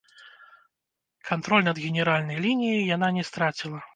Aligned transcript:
Кантроль 1.29 1.67
над 1.69 1.83
генеральнай 1.83 2.41
лініяй 2.47 2.83
яна 2.95 3.13
не 3.21 3.29
страціла. 3.33 3.81